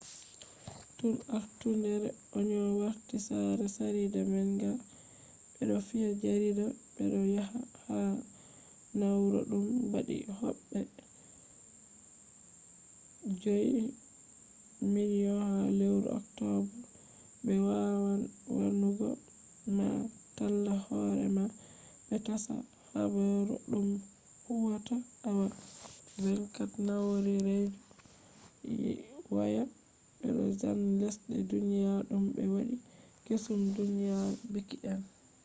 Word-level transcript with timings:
tun 0.97 1.15
artundere 1.37 2.09
onion 2.37 2.67
warti 2.81 3.15
sare 3.27 3.65
jarida 3.77 4.21
manga 4.31 4.69
,be 5.55 5.61
do 5.69 5.75
fiya 5.87 6.09
jarida 6.21 6.65
be 6.93 7.01
do 7.11 7.19
yofa 7.37 7.61
ha 7.83 7.97
na'ura 8.99 9.39
dum 9.49 9.65
waddi 9.93 10.15
hobbe 10.39 10.77
5,000,000 13.27 15.33
ha 15.49 15.53
lewru 15.79 16.09
october 16.19 16.59
be 17.45 17.53
wawan 17.67 18.21
wannugo 18.57 19.07
ma 19.77 19.87
talla 20.35 20.73
horema 20.85 21.43
be 22.07 22.15
tasha 22.25 22.55
habaru 22.91 23.55
dum 23.71 23.87
huwata 24.45 24.95
awa 25.27 25.45
24 26.17 26.77
nau'ra 26.87 27.33
redio 27.47 27.81
waya 29.37 29.63
be 30.19 30.27
bo 30.35 30.43
zane 30.61 30.85
lesde 31.01 31.35
duniyaji 31.49 32.03
dum 32.09 32.23
be 32.35 32.43
waddi 32.53 32.77
kesum 33.25 33.59
duniya 33.77 34.17
bilki 34.51 34.77
en 34.93 35.01